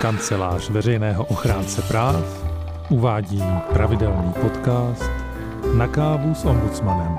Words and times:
Kancelář 0.00 0.70
veřejného 0.70 1.24
ochránce 1.24 1.82
práv 1.82 2.44
uvádí 2.90 3.42
pravidelný 3.72 4.32
podcast 4.32 5.10
Na 5.76 5.88
kávu 5.88 6.34
s 6.34 6.44
ombudsmanem. 6.44 7.18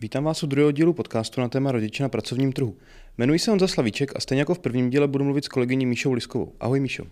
Vítám 0.00 0.24
vás 0.24 0.42
u 0.42 0.46
druhého 0.46 0.72
dílu 0.72 0.92
podcastu 0.92 1.40
na 1.40 1.48
téma 1.48 1.72
rodiče 1.72 2.02
na 2.02 2.08
pracovním 2.08 2.52
trhu. 2.52 2.76
Jmenuji 3.18 3.38
se 3.38 3.50
Honza 3.50 3.68
Slavíček 3.68 4.16
a 4.16 4.20
stejně 4.20 4.40
jako 4.40 4.54
v 4.54 4.58
prvním 4.58 4.90
díle 4.90 5.08
budu 5.08 5.24
mluvit 5.24 5.44
s 5.44 5.48
kolegyní 5.48 5.86
Míšou 5.86 6.12
Liskovou. 6.12 6.52
Ahoj 6.60 6.80
Míšo. 6.80 7.04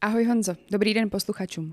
Ahoj 0.00 0.24
Honzo, 0.24 0.54
dobrý 0.70 0.94
den 0.94 1.10
posluchačům. 1.10 1.72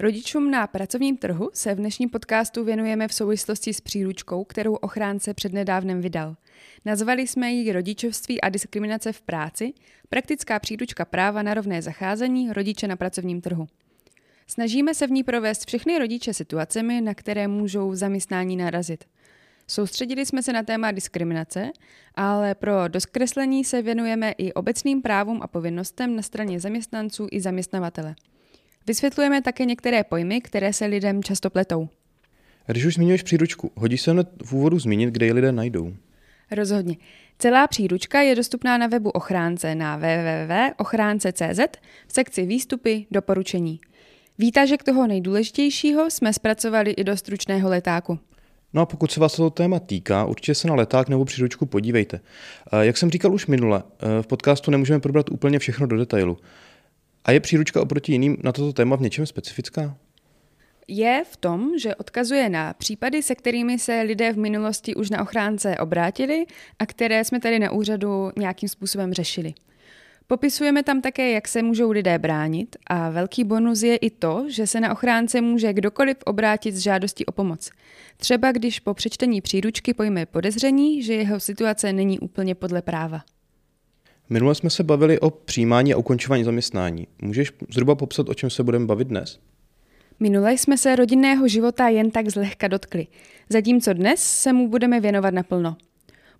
Rodičům 0.00 0.50
na 0.50 0.66
pracovním 0.66 1.16
trhu 1.16 1.50
se 1.52 1.74
v 1.74 1.78
dnešním 1.78 2.10
podcastu 2.10 2.64
věnujeme 2.64 3.08
v 3.08 3.14
souvislosti 3.14 3.74
s 3.74 3.80
příručkou, 3.80 4.44
kterou 4.44 4.74
ochránce 4.74 5.34
přednedávnem 5.34 6.00
vydal. 6.00 6.36
Nazvali 6.84 7.26
jsme 7.26 7.50
ji 7.50 7.72
Rodičovství 7.72 8.40
a 8.40 8.48
diskriminace 8.48 9.12
v 9.12 9.22
práci, 9.22 9.72
praktická 10.08 10.58
příručka 10.58 11.04
práva 11.04 11.42
na 11.42 11.54
rovné 11.54 11.82
zacházení 11.82 12.52
rodiče 12.52 12.88
na 12.88 12.96
pracovním 12.96 13.40
trhu. 13.40 13.66
Snažíme 14.46 14.94
se 14.94 15.06
v 15.06 15.10
ní 15.10 15.24
provést 15.24 15.66
všechny 15.66 15.98
rodiče 15.98 16.34
situacemi, 16.34 17.00
na 17.00 17.14
které 17.14 17.48
můžou 17.48 17.90
v 17.90 17.96
zaměstnání 17.96 18.56
narazit. 18.56 19.04
Soustředili 19.66 20.26
jsme 20.26 20.42
se 20.42 20.52
na 20.52 20.62
téma 20.62 20.92
diskriminace, 20.92 21.70
ale 22.14 22.54
pro 22.54 22.88
doskreslení 22.88 23.64
se 23.64 23.82
věnujeme 23.82 24.30
i 24.38 24.52
obecným 24.52 25.02
právům 25.02 25.42
a 25.42 25.46
povinnostem 25.46 26.16
na 26.16 26.22
straně 26.22 26.60
zaměstnanců 26.60 27.28
i 27.30 27.40
zaměstnavatele. 27.40 28.14
Vysvětlujeme 28.86 29.42
také 29.42 29.64
některé 29.64 30.04
pojmy, 30.04 30.40
které 30.40 30.72
se 30.72 30.86
lidem 30.86 31.22
často 31.22 31.50
pletou. 31.50 31.88
Když 32.66 32.84
už 32.84 32.94
zmiňuješ 32.94 33.22
příručku, 33.22 33.72
hodí 33.74 33.98
se 33.98 34.10
hned 34.10 34.28
v 34.44 34.52
úvodu 34.52 34.78
zmínit, 34.78 35.10
kde 35.10 35.26
ji 35.26 35.32
lidé 35.32 35.52
najdou. 35.52 35.94
Rozhodně. 36.50 36.96
Celá 37.38 37.66
příručka 37.66 38.20
je 38.20 38.34
dostupná 38.34 38.78
na 38.78 38.86
webu 38.86 39.10
ochránce 39.10 39.74
na 39.74 39.96
www.ochránce.cz 39.96 41.60
v 42.06 42.12
sekci 42.12 42.46
výstupy 42.46 43.06
doporučení. 43.10 43.80
Výtažek 44.38 44.82
toho 44.82 45.06
nejdůležitějšího 45.06 46.10
jsme 46.10 46.32
zpracovali 46.32 46.90
i 46.90 47.04
do 47.04 47.16
stručného 47.16 47.68
letáku. 47.68 48.18
No 48.72 48.82
a 48.82 48.86
pokud 48.86 49.10
se 49.10 49.20
vás 49.20 49.36
toto 49.36 49.50
téma 49.50 49.80
týká, 49.80 50.24
určitě 50.24 50.54
se 50.54 50.68
na 50.68 50.74
leták 50.74 51.08
nebo 51.08 51.24
příručku 51.24 51.66
podívejte. 51.66 52.20
Jak 52.80 52.96
jsem 52.96 53.10
říkal 53.10 53.34
už 53.34 53.46
minule, 53.46 53.82
v 54.22 54.26
podcastu 54.26 54.70
nemůžeme 54.70 55.00
probrat 55.00 55.30
úplně 55.30 55.58
všechno 55.58 55.86
do 55.86 55.96
detailu. 55.96 56.38
A 57.28 57.32
je 57.32 57.40
příručka 57.40 57.82
oproti 57.82 58.12
jiným 58.12 58.36
na 58.44 58.52
toto 58.52 58.72
téma 58.72 58.96
v 58.96 59.00
něčem 59.00 59.26
specifická? 59.26 59.96
Je 60.88 61.24
v 61.30 61.36
tom, 61.36 61.78
že 61.78 61.94
odkazuje 61.94 62.48
na 62.48 62.74
případy, 62.74 63.22
se 63.22 63.34
kterými 63.34 63.78
se 63.78 64.00
lidé 64.00 64.32
v 64.32 64.38
minulosti 64.38 64.94
už 64.94 65.10
na 65.10 65.22
ochránce 65.22 65.76
obrátili 65.76 66.46
a 66.78 66.86
které 66.86 67.24
jsme 67.24 67.40
tady 67.40 67.58
na 67.58 67.72
úřadu 67.72 68.30
nějakým 68.38 68.68
způsobem 68.68 69.14
řešili. 69.14 69.54
Popisujeme 70.26 70.82
tam 70.82 71.00
také, 71.00 71.30
jak 71.30 71.48
se 71.48 71.62
můžou 71.62 71.90
lidé 71.90 72.18
bránit 72.18 72.76
a 72.86 73.10
velký 73.10 73.44
bonus 73.44 73.82
je 73.82 73.96
i 73.96 74.10
to, 74.10 74.44
že 74.48 74.66
se 74.66 74.80
na 74.80 74.92
ochránce 74.92 75.40
může 75.40 75.72
kdokoliv 75.72 76.16
obrátit 76.24 76.74
s 76.74 76.78
žádostí 76.78 77.26
o 77.26 77.32
pomoc. 77.32 77.70
Třeba 78.16 78.52
když 78.52 78.80
po 78.80 78.94
přečtení 78.94 79.40
příručky 79.40 79.94
pojme 79.94 80.26
podezření, 80.26 81.02
že 81.02 81.14
jeho 81.14 81.40
situace 81.40 81.92
není 81.92 82.18
úplně 82.18 82.54
podle 82.54 82.82
práva. 82.82 83.20
Minule 84.30 84.54
jsme 84.54 84.70
se 84.70 84.82
bavili 84.82 85.20
o 85.20 85.30
přijímání 85.30 85.94
a 85.94 85.96
ukončování 85.96 86.44
zaměstnání. 86.44 87.06
Můžeš 87.22 87.52
zhruba 87.70 87.94
popsat, 87.94 88.28
o 88.28 88.34
čem 88.34 88.50
se 88.50 88.62
budeme 88.62 88.86
bavit 88.86 89.08
dnes? 89.08 89.38
Minule 90.20 90.52
jsme 90.52 90.78
se 90.78 90.96
rodinného 90.96 91.48
života 91.48 91.88
jen 91.88 92.10
tak 92.10 92.28
zlehka 92.28 92.68
dotkli, 92.68 93.06
zatímco 93.48 93.92
dnes 93.92 94.20
se 94.20 94.52
mu 94.52 94.68
budeme 94.68 95.00
věnovat 95.00 95.34
naplno. 95.34 95.76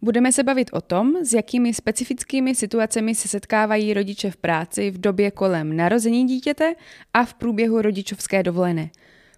Budeme 0.03 0.33
se 0.33 0.43
bavit 0.43 0.71
o 0.73 0.81
tom, 0.81 1.17
s 1.25 1.33
jakými 1.33 1.75
specifickými 1.75 2.55
situacemi 2.55 3.15
se 3.15 3.29
setkávají 3.29 3.95
rodiče 3.95 4.31
v 4.31 4.37
práci 4.37 4.91
v 4.91 5.01
době 5.01 5.31
kolem 5.31 5.77
narození 5.77 6.27
dítěte 6.27 6.75
a 7.15 7.25
v 7.25 7.35
průběhu 7.35 7.83
rodičovské 7.83 8.43
dovolené. 8.43 8.91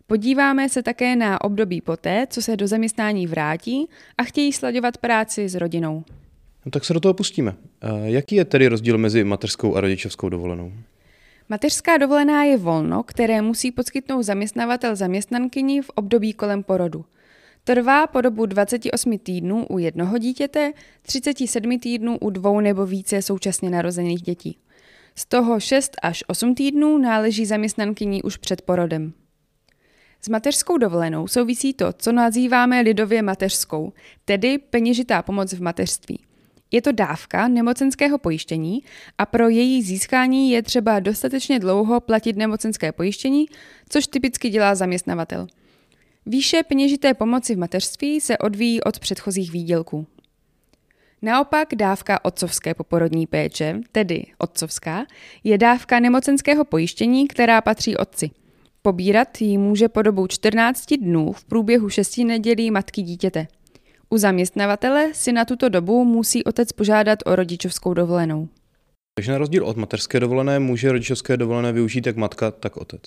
Podíváme 0.07 0.69
se 0.69 0.83
také 0.83 1.17
na 1.17 1.45
období 1.45 1.81
poté, 1.81 2.27
co 2.31 2.43
se 2.43 2.57
do 2.57 2.69
zaměstnání 2.69 3.27
vrátí 3.27 3.89
a 4.19 4.25
chtějí 4.25 4.53
slaďovat 4.53 4.99
práci 4.99 5.49
s 5.49 5.55
rodinou. 5.55 6.05
No 6.65 6.71
tak 6.71 6.85
se 6.85 6.95
do 6.95 7.01
toho 7.01 7.15
pustíme. 7.15 7.57
Jaký 8.05 8.35
je 8.35 8.45
tedy 8.45 8.69
rozdíl 8.69 8.99
mezi 8.99 9.25
mateřskou 9.25 9.77
a 9.77 9.81
rodičovskou 9.81 10.29
dovolenou? 10.29 10.73
Mateřská 11.49 11.97
dovolená 11.97 12.45
je 12.45 12.57
volno, 12.57 13.03
které 13.03 13.43
musí 13.43 13.73
poskytnout 13.73 14.23
zaměstnavatel 14.23 14.97
zaměstnankyni 14.97 15.83
v 15.83 15.91
období 15.95 16.33
kolem 16.33 16.63
porodu. 16.63 17.05
Trvá 17.65 18.07
po 18.07 18.21
dobu 18.21 18.47
28 18.47 19.19
týdnů 19.19 19.67
u 19.67 19.79
jednoho 19.79 20.19
dítěte, 20.19 20.73
37 21.03 21.79
týdnů 21.79 22.19
u 22.19 22.31
dvou 22.31 22.61
nebo 22.61 22.87
více 22.87 23.23
současně 23.23 23.71
narozených 23.71 24.23
dětí. 24.23 24.59
Z 25.15 25.27
toho 25.27 25.61
6 25.61 25.97
až 26.03 26.25
8 26.27 26.55
týdnů 26.55 26.99
náleží 26.99 27.47
zaměstnankyni 27.47 28.23
už 28.23 28.37
před 28.37 28.63
porodem. 28.63 29.13
S 30.23 30.29
mateřskou 30.29 30.79
dovolenou 30.79 31.29
souvisí 31.29 31.75
to, 31.75 31.93
co 31.93 32.13
nazýváme 32.13 32.81
lidově 32.81 33.23
mateřskou, 33.23 33.93
tedy 34.25 34.59
peněžitá 34.59 35.23
pomoc 35.23 35.53
v 35.53 35.63
mateřství. 35.63 36.19
Je 36.73 36.83
to 36.83 36.93
dávka 36.93 37.49
nemocenského 37.49 38.19
pojištění 38.19 38.83
a 39.19 39.27
pro 39.27 39.49
její 39.49 39.83
získání 39.83 40.51
je 40.51 40.63
třeba 40.63 41.01
dostatečně 41.01 41.59
dlouho 41.59 42.01
platit 42.01 42.37
nemocenské 42.37 42.93
pojištění, 42.93 43.47
což 43.89 44.07
typicky 44.07 44.49
dělá 44.49 44.75
zaměstnavatel. 44.75 45.47
Výše 46.27 46.63
peněžité 46.63 47.15
pomoci 47.15 47.55
v 47.55 47.59
mateřství 47.59 48.21
se 48.21 48.39
odvíjí 48.39 48.83
od 48.83 48.99
předchozích 48.99 49.53
výdělků. 49.53 50.07
Naopak 51.23 51.69
dávka 51.75 52.25
otcovské 52.25 52.75
poporodní 52.75 53.27
péče, 53.27 53.81
tedy 53.93 54.25
otcovská, 54.39 55.07
je 55.45 55.59
dávka 55.59 56.01
nemocenského 56.01 56.65
pojištění, 56.65 57.29
která 57.29 57.61
patří 57.61 57.97
otci. 57.97 58.31
Pobírat 58.83 59.41
ji 59.41 59.59
může 59.59 59.89
po 59.89 60.03
dobu 60.03 60.27
14 60.27 60.87
dnů 60.95 61.33
v 61.33 61.45
průběhu 61.45 61.89
6 61.89 62.19
nedělí 62.19 62.71
matky 62.71 63.03
dítěte. 63.03 63.47
U 64.13 64.19
zaměstnavatele 64.19 65.15
si 65.15 65.33
na 65.33 65.45
tuto 65.45 65.69
dobu 65.69 66.05
musí 66.05 66.45
otec 66.45 66.73
požádat 66.73 67.19
o 67.27 67.37
rodičovskou 67.37 67.95
dovolenou. 67.95 68.49
Takže 69.15 69.33
na 69.33 69.39
rozdíl 69.39 69.67
od 69.67 69.77
mateřské 69.77 70.21
dovolené 70.21 70.59
může 70.59 70.93
rodičovské 70.93 71.37
dovolené 71.37 71.73
využít 71.73 72.07
jak 72.07 72.17
matka, 72.17 72.51
tak 72.51 72.77
otec. 72.77 73.01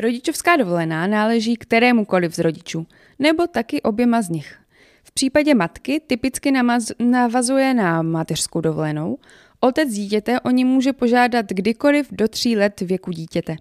Rodičovská 0.00 0.56
dovolená 0.56 1.06
náleží 1.06 1.56
kterémukoliv 1.56 2.34
z 2.34 2.38
rodičů, 2.38 2.86
nebo 3.18 3.46
taky 3.46 3.82
oběma 3.82 4.22
z 4.22 4.28
nich. 4.28 4.58
V 5.04 5.12
případě 5.12 5.54
matky 5.54 6.00
typicky 6.06 6.50
namaz, 6.50 6.92
navazuje 6.98 7.74
na 7.74 8.02
mateřskou 8.02 8.60
dovolenou, 8.60 9.18
otec 9.60 9.88
dítěte 9.88 10.40
o 10.40 10.50
ní 10.50 10.64
může 10.64 10.92
požádat 10.92 11.46
kdykoliv 11.48 12.08
do 12.10 12.28
tří 12.28 12.56
let 12.56 12.80
věku 12.80 13.10
dítěte. 13.10 13.56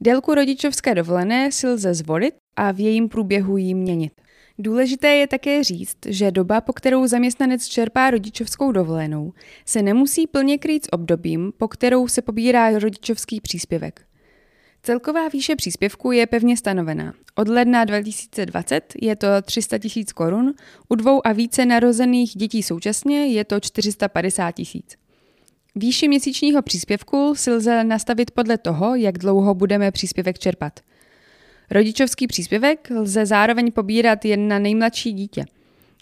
Délku 0.00 0.34
rodičovské 0.34 0.94
dovolené 0.94 1.52
si 1.52 1.66
lze 1.66 1.94
zvolit 1.94 2.34
a 2.56 2.72
v 2.72 2.80
jejím 2.80 3.08
průběhu 3.08 3.56
ji 3.56 3.74
měnit. 3.74 4.12
Důležité 4.58 5.08
je 5.08 5.26
také 5.26 5.64
říct, 5.64 5.96
že 6.06 6.30
doba, 6.30 6.60
po 6.60 6.72
kterou 6.72 7.06
zaměstnanec 7.06 7.66
čerpá 7.66 8.10
rodičovskou 8.10 8.72
dovolenou, 8.72 9.32
se 9.64 9.82
nemusí 9.82 10.26
plně 10.26 10.58
krýt 10.58 10.84
s 10.84 10.92
obdobím, 10.92 11.52
po 11.56 11.68
kterou 11.68 12.08
se 12.08 12.22
pobírá 12.22 12.78
rodičovský 12.78 13.40
příspěvek. 13.40 14.06
Celková 14.82 15.28
výše 15.28 15.56
příspěvku 15.56 16.12
je 16.12 16.26
pevně 16.26 16.56
stanovená. 16.56 17.14
Od 17.34 17.48
ledna 17.48 17.84
2020 17.84 18.92
je 19.02 19.16
to 19.16 19.26
300 19.42 19.78
tisíc 19.78 20.12
korun, 20.12 20.54
u 20.88 20.94
dvou 20.94 21.26
a 21.26 21.32
více 21.32 21.66
narozených 21.66 22.30
dětí 22.36 22.62
současně 22.62 23.26
je 23.26 23.44
to 23.44 23.60
450 23.60 24.52
tisíc. 24.52 24.96
Výši 25.74 26.08
měsíčního 26.08 26.62
příspěvku 26.62 27.34
si 27.36 27.50
lze 27.50 27.84
nastavit 27.84 28.30
podle 28.30 28.58
toho, 28.58 28.94
jak 28.94 29.18
dlouho 29.18 29.54
budeme 29.54 29.90
příspěvek 29.90 30.38
čerpat. 30.38 30.80
Rodičovský 31.70 32.26
příspěvek 32.26 32.90
lze 32.90 33.26
zároveň 33.26 33.72
pobírat 33.72 34.24
jen 34.24 34.48
na 34.48 34.58
nejmladší 34.58 35.12
dítě. 35.12 35.44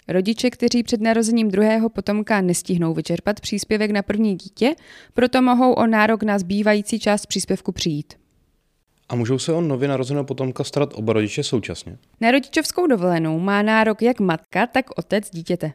Rodiče, 0.07 0.49
kteří 0.49 0.83
před 0.83 1.01
narozením 1.01 1.51
druhého 1.51 1.89
potomka 1.89 2.41
nestihnou 2.41 2.93
vyčerpat 2.93 3.39
příspěvek 3.39 3.91
na 3.91 4.01
první 4.01 4.35
dítě, 4.35 4.75
proto 5.13 5.41
mohou 5.41 5.73
o 5.73 5.87
nárok 5.87 6.23
na 6.23 6.39
zbývající 6.39 6.99
část 6.99 7.25
příspěvku 7.25 7.71
přijít. 7.71 8.13
A 9.09 9.15
můžou 9.15 9.39
se 9.39 9.53
o 9.53 9.61
nově 9.61 9.87
narozeného 9.87 10.23
potomka 10.23 10.63
starat 10.63 10.89
oba 10.93 11.13
rodiče 11.13 11.43
současně? 11.43 11.97
Na 12.21 12.31
rodičovskou 12.31 12.87
dovolenou 12.87 13.39
má 13.39 13.61
nárok 13.61 14.01
jak 14.01 14.19
matka, 14.19 14.67
tak 14.67 14.85
otec 14.97 15.29
dítěte. 15.31 15.73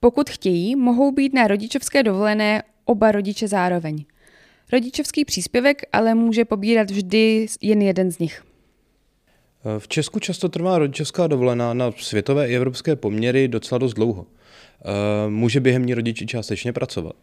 Pokud 0.00 0.30
chtějí, 0.30 0.76
mohou 0.76 1.12
být 1.12 1.34
na 1.34 1.46
rodičovské 1.46 2.02
dovolené 2.02 2.62
oba 2.84 3.12
rodiče 3.12 3.48
zároveň. 3.48 4.04
Rodičovský 4.72 5.24
příspěvek 5.24 5.82
ale 5.92 6.14
může 6.14 6.44
pobírat 6.44 6.90
vždy 6.90 7.46
jen 7.60 7.82
jeden 7.82 8.10
z 8.10 8.18
nich. 8.18 8.42
V 9.78 9.88
Česku 9.88 10.18
často 10.18 10.48
trvá 10.48 10.78
rodičovská 10.78 11.26
dovolená 11.26 11.74
na 11.74 11.92
světové 11.98 12.48
i 12.48 12.56
evropské 12.56 12.96
poměry 12.96 13.48
docela 13.48 13.78
dost 13.78 13.94
dlouho. 13.94 14.26
Eh, 14.26 15.30
může 15.30 15.60
během 15.60 15.86
ní 15.86 15.94
rodiči 15.94 16.26
částečně 16.26 16.72
pracovat? 16.72 17.16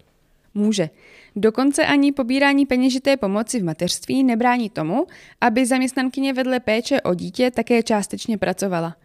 Může. 0.54 0.90
Dokonce 1.36 1.86
ani 1.86 2.12
pobírání 2.12 2.66
peněžité 2.66 3.18
pomoci 3.18 3.60
v 3.60 3.64
mateřství 3.64 4.24
nebrání 4.24 4.70
tomu, 4.70 5.08
aby 5.42 5.66
zaměstnankyně 5.66 6.34
vedle 6.34 6.60
péče 6.60 7.02
o 7.02 7.14
dítě 7.14 7.52
také 7.52 7.84
částečně 7.84 8.38
pracovala. 8.38 8.96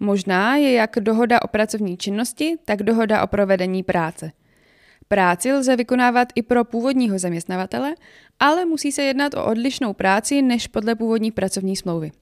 Možná 0.00 0.56
je 0.56 0.72
jak 0.72 0.96
dohoda 1.00 1.42
o 1.42 1.48
pracovní 1.48 1.96
činnosti, 1.96 2.56
tak 2.64 2.82
dohoda 2.82 3.22
o 3.22 3.26
provedení 3.26 3.82
práce. 3.82 4.32
Práci 5.08 5.52
lze 5.52 5.76
vykonávat 5.76 6.28
i 6.34 6.42
pro 6.42 6.64
původního 6.64 7.18
zaměstnavatele, 7.18 7.94
ale 8.40 8.64
musí 8.64 8.92
se 8.92 9.02
jednat 9.02 9.34
o 9.34 9.44
odlišnou 9.44 9.92
práci 9.92 10.42
než 10.42 10.66
podle 10.66 10.94
původní 10.94 11.30
pracovní 11.30 11.76
smlouvy. 11.76 12.12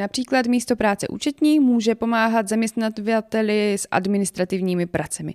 Například 0.00 0.46
místo 0.46 0.76
práce 0.76 1.08
účetní 1.08 1.60
může 1.60 1.94
pomáhat 1.94 2.48
zaměstnavateli 2.48 3.72
s 3.74 3.88
administrativními 3.90 4.86
pracemi. 4.86 5.34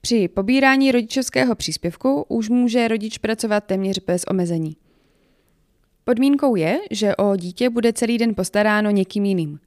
Při 0.00 0.28
pobírání 0.28 0.92
rodičovského 0.92 1.54
příspěvku 1.54 2.24
už 2.28 2.48
může 2.48 2.88
rodič 2.88 3.18
pracovat 3.18 3.64
téměř 3.64 3.98
bez 4.06 4.24
omezení. 4.24 4.76
Podmínkou 6.04 6.56
je, 6.56 6.78
že 6.90 7.16
o 7.16 7.36
dítě 7.36 7.70
bude 7.70 7.92
celý 7.92 8.18
den 8.18 8.34
postaráno 8.34 8.90
někým 8.90 9.24
jiným. 9.24 9.60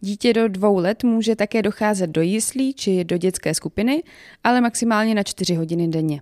Dítě 0.00 0.32
do 0.32 0.48
dvou 0.48 0.76
let 0.76 1.04
může 1.04 1.36
také 1.36 1.62
docházet 1.62 2.10
do 2.10 2.22
jislí 2.22 2.74
či 2.74 3.04
do 3.04 3.16
dětské 3.16 3.54
skupiny, 3.54 4.02
ale 4.44 4.60
maximálně 4.60 5.14
na 5.14 5.22
čtyři 5.22 5.54
hodiny 5.54 5.88
denně. 5.88 6.20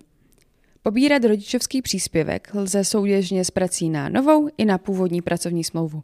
Pobírat 0.83 1.23
rodičovský 1.23 1.81
příspěvek 1.81 2.49
lze 2.53 2.83
souběžně 2.83 3.45
s 3.45 3.51
prací 3.51 3.89
na 3.89 4.09
novou 4.09 4.49
i 4.57 4.65
na 4.65 4.77
původní 4.77 5.21
pracovní 5.21 5.63
smlouvu. 5.63 6.03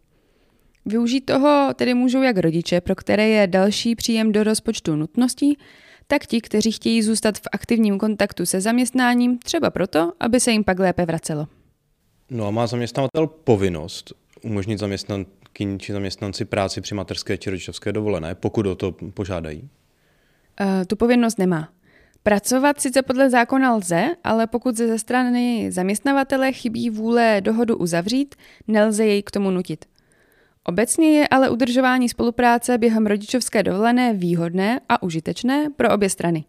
Využít 0.87 1.21
toho 1.21 1.73
tedy 1.75 1.93
můžou 1.93 2.21
jak 2.21 2.37
rodiče, 2.37 2.81
pro 2.81 2.95
které 2.95 3.27
je 3.27 3.47
další 3.47 3.95
příjem 3.95 4.31
do 4.31 4.43
rozpočtu 4.43 4.95
nutností, 4.95 5.57
tak 6.07 6.25
ti, 6.25 6.41
kteří 6.41 6.71
chtějí 6.71 7.01
zůstat 7.03 7.37
v 7.37 7.47
aktivním 7.51 7.97
kontaktu 7.99 8.45
se 8.45 8.61
zaměstnáním, 8.61 9.37
třeba 9.37 9.69
proto, 9.69 10.13
aby 10.19 10.39
se 10.39 10.51
jim 10.51 10.63
pak 10.63 10.79
lépe 10.79 11.05
vracelo. 11.05 11.47
No 12.31 12.47
a 12.47 12.51
má 12.51 12.67
zaměstnavatel 12.67 13.27
povinnost 13.27 14.13
umožnit 14.41 14.79
zaměstnankyni 14.79 15.79
či 15.79 15.93
zaměstnanci 15.93 16.45
práci 16.45 16.81
při 16.81 16.95
materské 16.95 17.37
či 17.37 17.49
rodičovské 17.49 17.91
dovolené, 17.91 18.35
pokud 18.35 18.65
o 18.65 18.75
to 18.75 18.91
požádají? 19.13 19.61
Uh, 19.61 20.67
tu 20.87 20.95
povinnost 20.95 21.39
nemá. 21.39 21.69
Pracovat 22.23 22.81
sice 22.81 23.01
podle 23.01 23.29
zákona 23.29 23.75
lze, 23.75 24.05
ale 24.23 24.47
pokud 24.47 24.77
ze 24.77 24.99
strany 24.99 25.71
zaměstnavatele 25.71 26.53
chybí 26.53 26.89
vůle 26.89 27.41
dohodu 27.41 27.77
uzavřít, 27.77 28.35
nelze 28.67 29.05
jej 29.05 29.23
k 29.23 29.31
tomu 29.31 29.51
nutit. 29.51 29.85
Obecně 30.69 31.19
je 31.19 31.27
ale 31.27 31.49
udržování 31.49 32.09
spolupráce 32.09 32.77
během 32.77 33.05
rodičovské 33.05 33.63
dovolené 33.63 34.13
výhodné 34.13 34.79
a 34.89 35.03
užitečné 35.03 35.69
pro 35.75 35.93
obě 35.93 36.09
strany. 36.09 36.45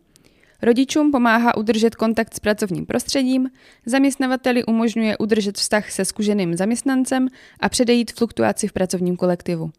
Rodičům 0.62 1.12
pomáhá 1.12 1.56
udržet 1.56 1.94
kontakt 1.94 2.34
s 2.34 2.40
pracovním 2.40 2.86
prostředím, 2.86 3.50
zaměstnavateli 3.86 4.64
umožňuje 4.64 5.18
udržet 5.18 5.56
vztah 5.56 5.90
se 5.90 6.04
zkušeným 6.04 6.56
zaměstnancem 6.56 7.28
a 7.60 7.68
předejít 7.68 8.12
fluktuaci 8.12 8.68
v 8.68 8.72
pracovním 8.72 9.16
kolektivu. 9.16 9.70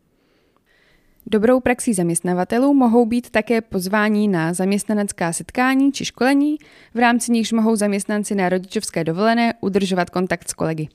Dobrou 1.28 1.60
praxí 1.60 1.94
zaměstnavatelů 1.94 2.74
mohou 2.74 3.06
být 3.06 3.30
také 3.30 3.62
pozvání 3.62 4.28
na 4.28 4.54
zaměstnanecká 4.54 5.34
setkání 5.34 5.92
či 5.92 6.06
školení, 6.06 6.58
v 6.94 7.00
rámci 7.00 7.32
nichž 7.32 7.52
mohou 7.52 7.76
zaměstnanci 7.76 8.36
na 8.36 8.50
rodičovské 8.50 9.04
dovolené 9.04 9.54
udržovat 9.62 10.10
kontakt 10.10 10.50
s 10.50 10.54
kolegy. 10.54 10.88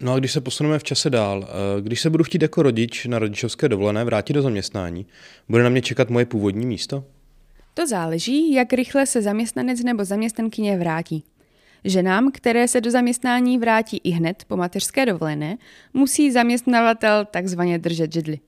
No 0.00 0.12
a 0.12 0.18
když 0.18 0.32
se 0.32 0.40
posuneme 0.40 0.78
v 0.78 0.84
čase 0.84 1.10
dál, 1.10 1.48
eh, 1.48 1.80
když 1.82 2.00
se 2.00 2.10
budu 2.10 2.24
chtít 2.24 2.42
jako 2.42 2.62
rodič 2.62 3.06
na 3.06 3.18
rodičovské 3.18 3.68
dovolené 3.68 4.04
vrátit 4.04 4.32
do 4.32 4.42
zaměstnání, 4.42 5.06
bude 5.48 5.62
na 5.62 5.68
mě 5.68 5.82
čekat 5.82 6.10
moje 6.10 6.26
původní 6.26 6.66
místo? 6.66 7.04
To 7.74 7.86
záleží, 7.86 8.52
jak 8.52 8.72
rychle 8.72 9.06
se 9.06 9.22
zaměstnanec 9.22 9.84
nebo 9.84 10.04
zaměstnankyně 10.04 10.78
vrátí. 10.78 11.24
Ženám, 11.84 12.30
které 12.32 12.68
se 12.68 12.80
do 12.80 12.90
zaměstnání 12.90 13.58
vrátí 13.58 14.00
i 14.04 14.10
hned 14.10 14.44
po 14.46 14.56
mateřské 14.56 15.06
dovolené, 15.06 15.58
musí 15.94 16.30
zaměstnavatel 16.30 17.24
takzvaně 17.24 17.78
držet 17.78 18.12
židli. 18.12 18.38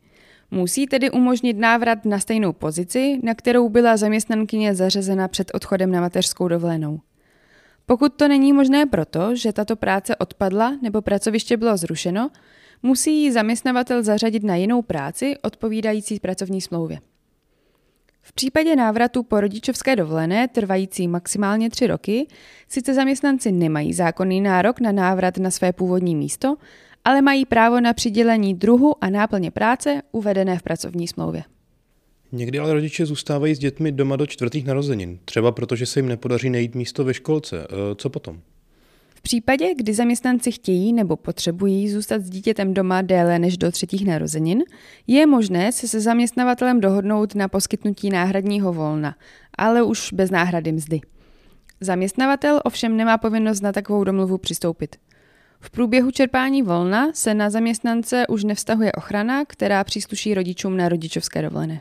Musí 0.50 0.86
tedy 0.86 1.10
umožnit 1.10 1.58
návrat 1.58 2.04
na 2.04 2.18
stejnou 2.18 2.52
pozici, 2.52 3.20
na 3.22 3.34
kterou 3.34 3.68
byla 3.68 3.96
zaměstnankyně 3.96 4.74
zařazena 4.74 5.28
před 5.28 5.50
odchodem 5.54 5.92
na 5.92 6.00
mateřskou 6.00 6.48
dovolenou. 6.48 7.00
Pokud 7.90 8.14
to 8.14 8.28
není 8.28 8.52
možné 8.52 8.86
proto, 8.86 9.36
že 9.36 9.52
tato 9.52 9.76
práce 9.76 10.16
odpadla 10.16 10.78
nebo 10.82 11.02
pracoviště 11.02 11.56
bylo 11.56 11.76
zrušeno, 11.76 12.30
musí 12.82 13.22
ji 13.22 13.32
zaměstnavatel 13.32 14.02
zařadit 14.02 14.44
na 14.44 14.56
jinou 14.56 14.82
práci 14.82 15.36
odpovídající 15.42 16.20
pracovní 16.20 16.60
smlouvě. 16.60 16.98
V 18.22 18.32
případě 18.32 18.76
návratu 18.76 19.22
po 19.22 19.40
rodičovské 19.40 19.96
dovolené, 19.96 20.48
trvající 20.48 21.08
maximálně 21.08 21.70
tři 21.70 21.86
roky, 21.86 22.26
sice 22.68 22.94
zaměstnanci 22.94 23.52
nemají 23.52 23.92
zákonný 23.92 24.40
nárok 24.40 24.80
na 24.80 24.92
návrat 24.92 25.38
na 25.38 25.50
své 25.50 25.72
původní 25.72 26.16
místo, 26.16 26.56
ale 27.04 27.22
mají 27.22 27.46
právo 27.46 27.80
na 27.80 27.92
přidělení 27.92 28.54
druhu 28.54 29.04
a 29.04 29.10
náplně 29.10 29.50
práce 29.50 30.02
uvedené 30.12 30.58
v 30.58 30.62
pracovní 30.62 31.08
smlouvě. 31.08 31.44
Někdy 32.32 32.58
ale 32.58 32.72
rodiče 32.72 33.06
zůstávají 33.06 33.54
s 33.54 33.58
dětmi 33.58 33.92
doma 33.92 34.16
do 34.16 34.26
čtvrtých 34.26 34.66
narozenin, 34.66 35.18
třeba 35.24 35.52
protože 35.52 35.86
se 35.86 35.98
jim 35.98 36.08
nepodaří 36.08 36.50
najít 36.50 36.74
místo 36.74 37.04
ve 37.04 37.14
školce. 37.14 37.62
E, 37.64 37.66
co 37.94 38.10
potom? 38.10 38.40
V 39.14 39.22
případě, 39.22 39.74
kdy 39.76 39.94
zaměstnanci 39.94 40.52
chtějí 40.52 40.92
nebo 40.92 41.16
potřebují 41.16 41.90
zůstat 41.90 42.22
s 42.22 42.30
dítětem 42.30 42.74
doma 42.74 43.02
déle 43.02 43.38
než 43.38 43.56
do 43.56 43.70
třetích 43.70 44.06
narozenin, 44.06 44.62
je 45.06 45.26
možné 45.26 45.72
se 45.72 45.88
se 45.88 46.00
zaměstnavatelem 46.00 46.80
dohodnout 46.80 47.34
na 47.34 47.48
poskytnutí 47.48 48.10
náhradního 48.10 48.72
volna, 48.72 49.14
ale 49.58 49.82
už 49.82 50.12
bez 50.12 50.30
náhrady 50.30 50.72
mzdy. 50.72 51.00
Zaměstnavatel 51.80 52.60
ovšem 52.64 52.96
nemá 52.96 53.18
povinnost 53.18 53.60
na 53.60 53.72
takovou 53.72 54.04
domluvu 54.04 54.38
přistoupit. 54.38 54.96
V 55.60 55.70
průběhu 55.70 56.10
čerpání 56.10 56.62
volna 56.62 57.12
se 57.14 57.34
na 57.34 57.50
zaměstnance 57.50 58.26
už 58.26 58.44
nevztahuje 58.44 58.92
ochrana, 58.92 59.44
která 59.44 59.84
přísluší 59.84 60.34
rodičům 60.34 60.76
na 60.76 60.88
rodičovské 60.88 61.42
dovolené. 61.42 61.80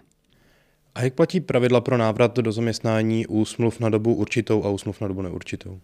A 0.99 1.03
jak 1.03 1.13
platí 1.13 1.41
pravidla 1.41 1.81
pro 1.81 1.97
návrat 1.97 2.35
do 2.35 2.51
zaměstnání 2.51 3.27
u 3.27 3.45
smluv 3.45 3.79
na 3.79 3.89
dobu 3.89 4.13
určitou 4.13 4.63
a 4.63 4.69
u 4.69 4.77
smluv 4.77 5.01
na 5.01 5.07
dobu 5.07 5.21
neurčitou? 5.21 5.79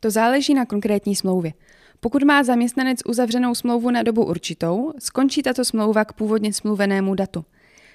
To 0.00 0.10
záleží 0.10 0.54
na 0.54 0.66
konkrétní 0.66 1.16
smlouvě. 1.16 1.52
Pokud 2.00 2.22
má 2.22 2.42
zaměstnanec 2.42 2.98
uzavřenou 3.08 3.54
smlouvu 3.54 3.90
na 3.90 4.02
dobu 4.02 4.24
určitou, 4.24 4.92
skončí 4.98 5.42
tato 5.42 5.64
smlouva 5.64 6.04
k 6.04 6.12
původně 6.12 6.52
smluvenému 6.52 7.14
datu. 7.14 7.44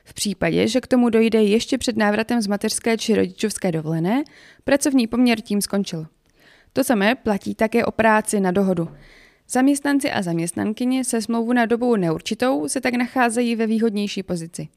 V 0.05 0.13
případě, 0.13 0.67
že 0.67 0.81
k 0.81 0.87
tomu 0.87 1.09
dojde 1.09 1.43
ještě 1.43 1.77
před 1.77 1.97
návratem 1.97 2.41
z 2.41 2.47
mateřské 2.47 2.97
či 2.97 3.15
rodičovské 3.15 3.71
dovolené, 3.71 4.23
pracovní 4.63 5.07
poměr 5.07 5.41
tím 5.41 5.61
skončil. 5.61 6.07
To 6.73 6.83
samé 6.83 7.15
platí 7.15 7.55
také 7.55 7.85
o 7.85 7.91
práci 7.91 8.39
na 8.39 8.51
dohodu. 8.51 8.87
Zaměstnanci 9.49 10.11
a 10.11 10.21
zaměstnankyně 10.21 11.03
se 11.03 11.21
smlouvu 11.21 11.53
na 11.53 11.65
dobu 11.65 11.95
neurčitou 11.95 12.67
se 12.67 12.81
tak 12.81 12.93
nacházejí 12.93 13.55
ve 13.55 13.67
výhodnější 13.67 14.23
pozici. 14.23 14.67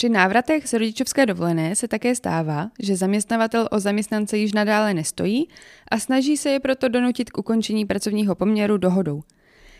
Při 0.00 0.08
návratech 0.08 0.68
z 0.68 0.72
rodičovské 0.72 1.26
dovolené 1.26 1.76
se 1.76 1.88
také 1.88 2.14
stává, 2.14 2.70
že 2.78 2.96
zaměstnavatel 2.96 3.68
o 3.70 3.80
zaměstnance 3.80 4.36
již 4.36 4.52
nadále 4.52 4.94
nestojí 4.94 5.48
a 5.90 5.98
snaží 5.98 6.36
se 6.36 6.50
je 6.50 6.60
proto 6.60 6.88
donutit 6.88 7.30
k 7.30 7.38
ukončení 7.38 7.86
pracovního 7.86 8.34
poměru 8.34 8.76
dohodou. 8.76 9.22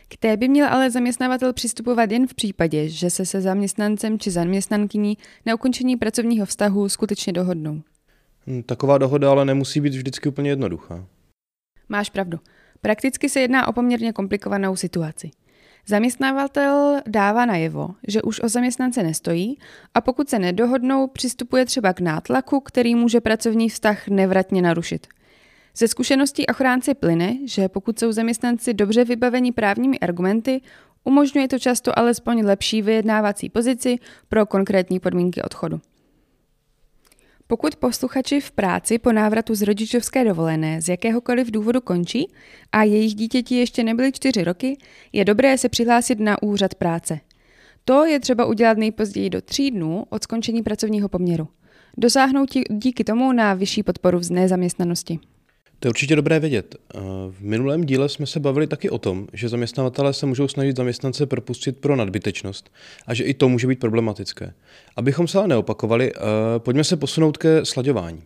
K 0.09 0.17
té 0.17 0.37
by 0.37 0.49
měl 0.49 0.69
ale 0.69 0.91
zaměstnavatel 0.91 1.53
přistupovat 1.53 2.11
jen 2.11 2.27
v 2.27 2.35
případě, 2.35 2.89
že 2.89 3.11
se 3.11 3.27
se 3.27 3.41
zaměstnancem 3.41 4.19
či 4.19 4.31
zaměstnankyní 4.31 5.19
na 5.47 5.55
ukončení 5.55 5.97
pracovního 5.97 6.47
vztahu 6.47 6.89
skutečně 6.89 7.33
dohodnou. 7.33 7.83
Hm, 8.47 8.63
taková 8.63 8.99
dohoda 8.99 9.31
ale 9.31 9.45
nemusí 9.45 9.81
být 9.81 9.95
vždycky 9.95 10.29
úplně 10.29 10.51
jednoduchá. 10.51 11.07
Máš 11.89 12.11
pravdu. 12.11 12.39
Prakticky 12.81 13.29
se 13.29 13.41
jedná 13.41 13.69
o 13.69 13.73
poměrně 13.73 14.13
komplikovanou 14.13 14.77
situaci. 14.77 15.31
Zaměstnavatel 15.87 17.01
dává 17.07 17.47
najevo, 17.47 17.89
že 18.09 18.23
už 18.23 18.41
o 18.43 18.49
zaměstnance 18.49 19.03
nestojí 19.03 19.59
a 19.95 20.01
pokud 20.01 20.29
se 20.29 20.39
nedohodnou, 20.39 21.07
přistupuje 21.07 21.67
třeba 21.67 21.93
k 21.93 22.01
nátlaku, 22.01 22.61
který 22.61 22.95
může 22.95 23.21
pracovní 23.21 23.69
vztah 23.69 24.09
nevratně 24.09 24.63
narušit. 24.63 25.07
Ze 25.77 25.89
zkušeností 25.89 26.47
ochránci 26.47 26.95
plyne, 26.95 27.37
že 27.45 27.69
pokud 27.69 27.99
jsou 27.99 28.13
zaměstnanci 28.13 28.75
dobře 28.75 29.05
vybaveni 29.05 29.53
právními 29.53 29.99
argumenty, 29.99 30.61
umožňuje 31.05 31.49
to 31.49 31.59
často 31.59 31.99
alespoň 31.99 32.45
lepší 32.45 32.83
vyjednávací 32.83 33.49
pozici 33.49 33.99
pro 34.29 34.47
konkrétní 34.47 35.01
podmínky 35.01 35.43
odchodu. 35.43 35.81
Pokud 37.51 37.77
posluchači 37.77 38.41
v 38.41 38.51
práci 38.51 38.99
po 38.99 39.13
návratu 39.13 39.55
z 39.55 39.63
rodičovské 39.63 40.25
dovolené 40.25 40.83
z 40.83 40.89
jakéhokoliv 40.89 41.51
důvodu 41.51 41.81
končí 41.81 42.33
a 42.73 42.83
jejich 42.83 43.15
dítěti 43.15 43.55
ještě 43.55 43.85
nebyly 43.85 44.13
čtyři 44.13 44.45
roky, 44.45 44.79
je 45.13 45.25
dobré 45.25 45.59
se 45.59 45.69
přihlásit 45.69 46.21
na 46.21 46.43
úřad 46.43 46.75
práce. 46.75 47.21
To 47.85 48.05
je 48.05 48.21
třeba 48.21 48.45
udělat 48.45 48.79
nejpozději 48.79 49.31
do 49.31 49.41
tří 49.41 49.71
dnů 49.71 50.05
od 50.09 50.23
skončení 50.23 50.63
pracovního 50.63 51.09
poměru. 51.09 51.49
Dosáhnout 51.97 52.51
díky 52.71 53.05
tomu 53.05 53.33
na 53.33 53.55
vyšší 53.55 53.83
podporu 53.83 54.19
v 54.19 54.31
nezaměstnanosti. 54.31 55.19
To 55.81 55.89
je 55.89 55.91
určitě 55.91 56.17
dobré 56.17 56.41
vědět. 56.41 56.77
V 57.31 57.41
minulém 57.41 57.85
díle 57.85 58.09
jsme 58.09 58.27
se 58.27 58.41
bavili 58.41 58.67
taky 58.67 58.91
o 58.91 58.99
tom, 58.99 59.27
že 59.33 59.49
zaměstnavatelé 59.49 60.13
se 60.13 60.27
můžou 60.27 60.49
snažit 60.49 60.77
zaměstnance 60.77 61.27
propustit 61.27 61.79
pro 61.79 61.97
nadbytečnost 61.97 62.71
a 63.07 63.15
že 63.15 63.25
i 63.25 63.35
to 63.35 63.49
může 63.49 63.67
být 63.67 63.81
problematické. 63.81 64.55
Abychom 64.97 65.29
se 65.29 65.39
ale 65.39 65.49
neopakovali, 65.49 66.13
eh, 66.13 66.21
pojďme 66.59 66.85
se 66.85 66.97
posunout 66.97 67.37
ke 67.37 67.65
slaďování. 67.65 68.23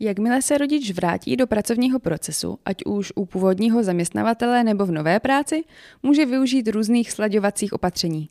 Jakmile 0.00 0.42
se 0.42 0.58
rodič 0.58 0.90
vrátí 0.90 1.36
do 1.36 1.46
pracovního 1.46 1.98
procesu, 1.98 2.58
ať 2.64 2.84
už 2.86 3.12
u 3.14 3.26
původního 3.26 3.82
zaměstnavatele 3.82 4.64
nebo 4.64 4.86
v 4.86 4.90
nové 4.90 5.20
práci, 5.20 5.64
může 6.02 6.26
využít 6.26 6.68
různých 6.68 7.12
slaďovacích 7.12 7.72
opatření. 7.72 8.28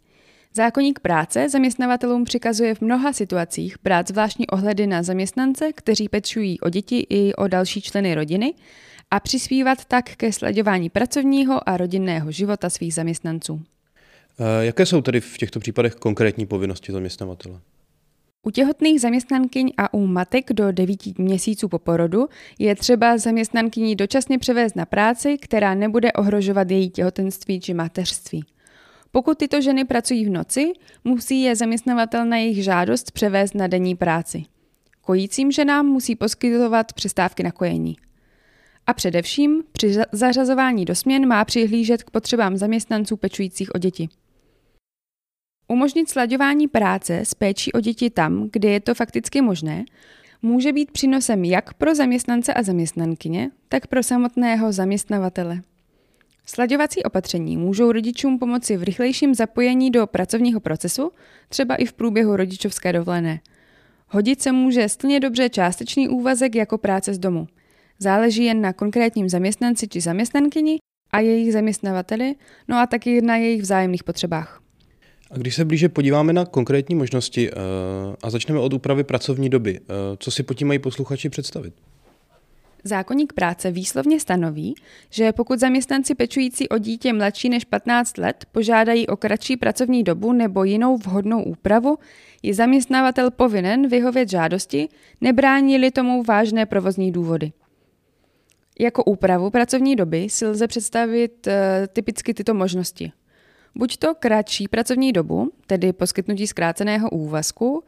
Zákonník 0.55 0.99
práce 0.99 1.49
zaměstnavatelům 1.49 2.23
přikazuje 2.23 2.75
v 2.75 2.81
mnoha 2.81 3.13
situacích 3.13 3.75
brát 3.83 4.07
zvláštní 4.07 4.47
ohledy 4.47 4.87
na 4.87 5.03
zaměstnance, 5.03 5.73
kteří 5.73 6.09
pečují 6.09 6.59
o 6.59 6.69
děti 6.69 7.05
i 7.09 7.33
o 7.33 7.47
další 7.47 7.81
členy 7.81 8.15
rodiny 8.15 8.53
a 9.11 9.19
přispívat 9.19 9.85
tak 9.85 10.15
ke 10.15 10.31
sledování 10.31 10.89
pracovního 10.89 11.69
a 11.69 11.77
rodinného 11.77 12.31
života 12.31 12.69
svých 12.69 12.93
zaměstnanců. 12.93 13.61
Eh, 14.39 14.65
jaké 14.65 14.85
jsou 14.85 15.01
tedy 15.01 15.21
v 15.21 15.37
těchto 15.37 15.59
případech 15.59 15.95
konkrétní 15.95 16.45
povinnosti 16.45 16.91
zaměstnavatele? 16.91 17.59
U 18.43 18.51
těhotných 18.51 19.01
zaměstnankyň 19.01 19.71
a 19.77 19.93
u 19.93 20.07
matek 20.07 20.53
do 20.53 20.71
9 20.71 21.19
měsíců 21.19 21.69
po 21.69 21.79
porodu 21.79 22.27
je 22.59 22.75
třeba 22.75 23.17
zaměstnankyni 23.17 23.95
dočasně 23.95 24.39
převést 24.39 24.75
na 24.75 24.85
práci, 24.85 25.37
která 25.37 25.75
nebude 25.75 26.11
ohrožovat 26.11 26.71
její 26.71 26.89
těhotenství 26.89 27.59
či 27.59 27.73
mateřství. 27.73 28.54
Pokud 29.15 29.37
tyto 29.37 29.61
ženy 29.61 29.85
pracují 29.85 30.25
v 30.25 30.29
noci, 30.29 30.73
musí 31.03 31.41
je 31.41 31.55
zaměstnavatel 31.55 32.25
na 32.25 32.37
jejich 32.37 32.63
žádost 32.63 33.11
převést 33.11 33.55
na 33.55 33.67
denní 33.67 33.95
práci. 33.95 34.43
Kojícím 35.01 35.51
ženám 35.51 35.85
musí 35.85 36.15
poskytovat 36.15 36.93
přestávky 36.93 37.43
na 37.43 37.51
kojení. 37.51 37.97
A 38.87 38.93
především 38.93 39.63
při 39.71 39.95
zařazování 40.11 40.85
do 40.85 40.95
směn 40.95 41.27
má 41.27 41.45
přihlížet 41.45 42.03
k 42.03 42.11
potřebám 42.11 42.57
zaměstnanců 42.57 43.17
pečujících 43.17 43.75
o 43.75 43.77
děti. 43.77 44.09
Umožnit 45.67 46.09
slaďování 46.09 46.67
práce 46.67 47.19
s 47.19 47.33
péčí 47.33 47.71
o 47.71 47.79
děti 47.79 48.09
tam, 48.09 48.49
kde 48.51 48.69
je 48.69 48.79
to 48.79 48.95
fakticky 48.95 49.41
možné, 49.41 49.85
může 50.41 50.73
být 50.73 50.91
přínosem 50.91 51.43
jak 51.43 51.73
pro 51.73 51.95
zaměstnance 51.95 52.53
a 52.53 52.63
zaměstnankyně, 52.63 53.51
tak 53.69 53.87
pro 53.87 54.03
samotného 54.03 54.71
zaměstnavatele. 54.71 55.61
Slaďovací 56.45 57.03
opatření 57.03 57.57
můžou 57.57 57.91
rodičům 57.91 58.39
pomoci 58.39 58.77
v 58.77 58.83
rychlejším 58.83 59.35
zapojení 59.35 59.91
do 59.91 60.07
pracovního 60.07 60.59
procesu, 60.59 61.11
třeba 61.49 61.75
i 61.75 61.85
v 61.85 61.93
průběhu 61.93 62.35
rodičovské 62.35 62.93
dovolené. 62.93 63.39
Hodit 64.07 64.41
se 64.41 64.51
může 64.51 64.89
stejně 64.89 65.19
dobře 65.19 65.49
částečný 65.49 66.09
úvazek 66.09 66.55
jako 66.55 66.77
práce 66.77 67.13
z 67.13 67.19
domu. 67.19 67.47
Záleží 67.99 68.43
jen 68.43 68.61
na 68.61 68.73
konkrétním 68.73 69.29
zaměstnanci 69.29 69.87
či 69.87 70.01
zaměstnankyni 70.01 70.77
a 71.11 71.19
jejich 71.19 71.53
zaměstnavateli, 71.53 72.35
no 72.67 72.77
a 72.77 72.85
taky 72.85 73.21
na 73.21 73.35
jejich 73.35 73.61
vzájemných 73.61 74.03
potřebách. 74.03 74.61
A 75.31 75.37
když 75.37 75.55
se 75.55 75.65
blíže 75.65 75.89
podíváme 75.89 76.33
na 76.33 76.45
konkrétní 76.45 76.95
možnosti 76.95 77.51
uh, 77.51 77.57
a 78.23 78.29
začneme 78.29 78.59
od 78.59 78.73
úpravy 78.73 79.03
pracovní 79.03 79.49
doby, 79.49 79.79
uh, 79.79 79.85
co 80.19 80.31
si 80.31 80.43
pod 80.43 80.53
tím 80.53 80.67
mají 80.67 80.79
posluchači 80.79 81.29
představit? 81.29 81.73
Zákonník 82.87 83.33
práce 83.33 83.71
výslovně 83.71 84.19
stanoví, 84.19 84.75
že 85.09 85.31
pokud 85.31 85.59
zaměstnanci 85.59 86.15
pečující 86.15 86.69
o 86.69 86.77
dítě 86.77 87.13
mladší 87.13 87.49
než 87.49 87.65
15 87.65 88.17
let 88.17 88.45
požádají 88.51 89.07
o 89.07 89.17
kratší 89.17 89.57
pracovní 89.57 90.03
dobu 90.03 90.33
nebo 90.33 90.63
jinou 90.63 90.97
vhodnou 90.97 91.43
úpravu, 91.43 91.97
je 92.43 92.53
zaměstnavatel 92.53 93.31
povinen 93.31 93.87
vyhovět 93.87 94.29
žádosti, 94.29 94.89
nebrání-li 95.21 95.91
tomu 95.91 96.23
vážné 96.23 96.65
provozní 96.65 97.11
důvody. 97.11 97.51
Jako 98.79 99.03
úpravu 99.03 99.49
pracovní 99.49 99.95
doby 99.95 100.29
si 100.29 100.45
lze 100.45 100.67
představit 100.67 101.47
e, 101.47 101.87
typicky 101.87 102.33
tyto 102.33 102.53
možnosti. 102.53 103.11
Buď 103.75 103.97
to 103.97 104.15
kratší 104.15 104.67
pracovní 104.67 105.13
dobu, 105.13 105.51
tedy 105.67 105.93
poskytnutí 105.93 106.47
zkráceného 106.47 107.09
úvazku, 107.09 107.83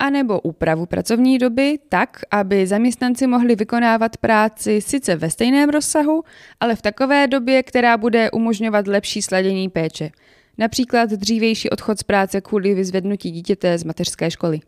anebo 0.00 0.40
úpravu 0.40 0.86
pracovní 0.86 1.38
doby 1.38 1.78
tak, 1.88 2.20
aby 2.30 2.66
zaměstnanci 2.66 3.26
mohli 3.26 3.56
vykonávat 3.56 4.16
práci 4.16 4.80
sice 4.80 5.16
ve 5.16 5.30
stejném 5.30 5.68
rozsahu, 5.70 6.22
ale 6.60 6.76
v 6.76 6.82
takové 6.82 7.26
době, 7.26 7.62
která 7.62 7.96
bude 7.96 8.30
umožňovat 8.30 8.86
lepší 8.86 9.22
sladění 9.22 9.68
péče. 9.68 10.10
Například 10.58 11.10
dřívější 11.10 11.70
odchod 11.70 11.98
z 11.98 12.02
práce 12.02 12.40
kvůli 12.40 12.74
vyzvednutí 12.74 13.30
dítěte 13.30 13.78
z 13.78 13.84
mateřské 13.84 14.30
školy. 14.30 14.60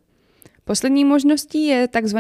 Poslední 0.65 1.05
možností 1.05 1.67
je 1.67 1.89
tzv. 1.89 2.19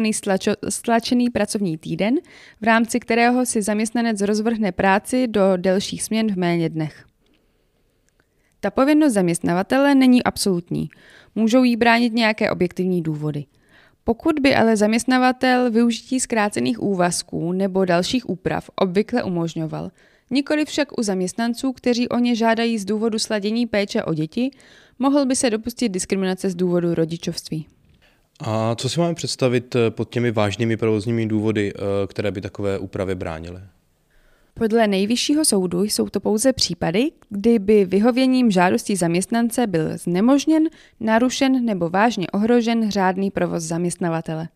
stlačený 0.69 1.31
pracovní 1.31 1.79
týden, 1.79 2.15
v 2.61 2.65
rámci 2.65 3.01
kterého 3.01 3.47
si 3.47 3.63
zaměstnanec 3.63 4.21
rozvrhne 4.21 4.73
práci 4.73 5.27
do 5.29 5.43
delších 5.57 6.03
směn 6.03 6.35
v 6.35 6.37
méně 6.37 6.69
dnech. 6.69 7.12
Ta 8.65 8.71
povinnost 8.71 9.13
zaměstnavatele 9.13 9.95
není 9.95 10.23
absolutní. 10.23 10.89
Můžou 11.35 11.65
jí 11.65 11.77
bránit 11.77 12.13
nějaké 12.13 12.51
objektivní 12.51 13.03
důvody. 13.03 13.45
Pokud 14.05 14.39
by 14.41 14.55
ale 14.55 14.77
zaměstnavatel 14.77 15.71
využití 15.71 16.21
zkrácených 16.21 16.83
úvazků 16.83 17.53
nebo 17.53 17.85
dalších 17.85 18.29
úprav 18.29 18.71
obvykle 18.75 19.23
umožňoval, 19.23 19.91
nikoli 20.31 20.65
však 20.65 20.99
u 20.99 21.03
zaměstnanců, 21.03 21.73
kteří 21.73 22.09
o 22.09 22.19
ně 22.19 22.35
žádají 22.35 22.79
z 22.79 22.85
důvodu 22.85 23.19
sladění 23.19 23.67
péče 23.67 24.05
o 24.05 24.15
děti, 24.15 24.51
mohl 24.99 25.27
by 25.27 25.37
se 25.37 25.51
dopustit 25.51 25.93
diskriminace 25.93 26.51
z 26.51 26.55
důvodu 26.55 26.95
rodičovství. 26.95 27.67
A 28.41 28.75
co 28.75 28.89
si 28.89 29.01
máme 29.01 29.15
představit 29.15 29.77
pod 29.91 30.11
těmi 30.11 30.31
vážnými 30.31 30.77
provozními 30.77 31.27
důvody, 31.27 31.73
eh, 31.75 32.07
které 32.07 32.31
by 32.31 32.41
takové 32.41 32.79
úpravy 32.79 33.15
bránily? 33.15 33.61
Podle 34.55 34.87
nejvyššího 34.87 35.45
soudu 35.45 35.83
jsou 35.83 36.09
to 36.09 36.21
pouze 36.21 36.53
případy, 36.53 37.13
kdy 37.29 37.59
by 37.59 37.85
vyhověním 37.85 38.51
žádostí 38.51 38.97
zaměstnance 38.97 39.67
byl 39.67 39.99
znemožněn, 39.99 40.69
narušen 41.01 41.65
nebo 41.65 41.91
vážně 41.91 42.27
ohrožen 42.33 42.91
řádný 42.91 43.31
provoz 43.31 43.63
zaměstnavatele. 43.63 44.49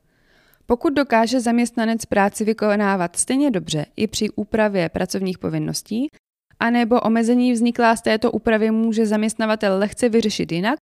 Pokud 0.66 0.92
dokáže 0.94 1.40
zaměstnanec 1.40 2.04
práci 2.04 2.44
vykonávat 2.44 3.16
stejně 3.16 3.50
dobře 3.50 3.86
i 3.96 4.06
při 4.06 4.30
úpravě 4.30 4.88
pracovních 4.88 5.38
povinností, 5.38 6.08
anebo 6.60 7.00
omezení 7.00 7.52
vzniklá 7.52 7.96
z 7.96 8.02
této 8.02 8.32
úpravy 8.32 8.70
může 8.70 9.06
zaměstnavatel 9.06 9.78
lehce 9.78 10.08
vyřešit 10.08 10.52
jinak, 10.52 10.78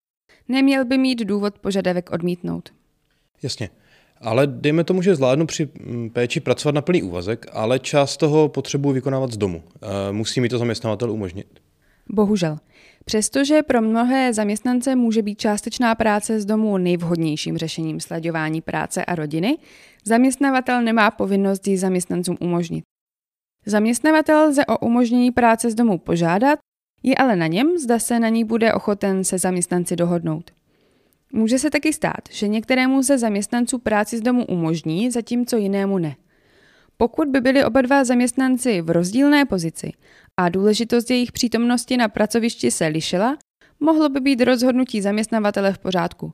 neměl 0.47 0.85
by 0.85 0.97
mít 0.97 1.19
důvod 1.19 1.59
požadavek 1.59 2.11
odmítnout. 2.11 2.69
Jasně. 3.43 3.69
Ale 4.21 4.47
dejme 4.47 4.83
tomu, 4.83 5.01
že 5.01 5.15
zvládnu 5.15 5.45
při 5.45 5.69
mm, 5.85 6.09
péči 6.09 6.39
pracovat 6.39 6.75
na 6.75 6.81
plný 6.81 7.03
úvazek, 7.03 7.45
ale 7.51 7.79
část 7.79 8.17
toho 8.17 8.49
potřebuji 8.49 8.91
vykonávat 8.91 9.31
z 9.31 9.37
domu. 9.37 9.63
Eh, 9.81 10.11
musí 10.11 10.41
mi 10.41 10.49
to 10.49 10.57
zaměstnavatel 10.57 11.11
umožnit? 11.11 11.47
Bohužel. 12.09 12.57
Přestože 13.05 13.63
pro 13.63 13.81
mnohé 13.81 14.33
zaměstnance 14.33 14.95
může 14.95 15.21
být 15.21 15.39
částečná 15.39 15.95
práce 15.95 16.39
z 16.39 16.45
domu 16.45 16.77
nejvhodnějším 16.77 17.57
řešením 17.57 17.99
slaďování 17.99 18.61
práce 18.61 19.05
a 19.05 19.15
rodiny, 19.15 19.57
zaměstnavatel 20.05 20.81
nemá 20.81 21.11
povinnost 21.11 21.67
ji 21.67 21.77
zaměstnancům 21.77 22.37
umožnit. 22.39 22.83
Zaměstnavatel 23.65 24.47
lze 24.47 24.65
o 24.65 24.77
umožnění 24.77 25.31
práce 25.31 25.71
z 25.71 25.75
domu 25.75 25.97
požádat, 25.97 26.59
je 27.03 27.15
ale 27.15 27.35
na 27.35 27.47
něm, 27.47 27.77
zda 27.77 27.99
se 27.99 28.19
na 28.19 28.29
ní 28.29 28.43
bude 28.43 28.73
ochoten 28.73 29.23
se 29.23 29.37
zaměstnanci 29.37 29.95
dohodnout. 29.95 30.51
Může 31.33 31.59
se 31.59 31.69
taky 31.69 31.93
stát, 31.93 32.21
že 32.31 32.47
některému 32.47 33.01
ze 33.01 33.17
zaměstnanců 33.17 33.77
práci 33.77 34.17
z 34.17 34.21
domu 34.21 34.45
umožní, 34.45 35.11
zatímco 35.11 35.57
jinému 35.57 35.97
ne. 35.97 36.15
Pokud 36.97 37.27
by 37.27 37.41
byli 37.41 37.65
oba 37.65 37.81
dva 37.81 38.03
zaměstnanci 38.03 38.81
v 38.81 38.89
rozdílné 38.89 39.45
pozici 39.45 39.91
a 40.37 40.49
důležitost 40.49 41.09
jejich 41.09 41.31
přítomnosti 41.31 41.97
na 41.97 42.07
pracovišti 42.07 42.71
se 42.71 42.87
lišila, 42.87 43.37
mohlo 43.79 44.09
by 44.09 44.19
být 44.19 44.41
rozhodnutí 44.41 45.01
zaměstnavatele 45.01 45.73
v 45.73 45.77
pořádku. 45.77 46.33